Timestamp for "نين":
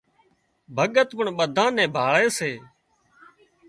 1.77-1.93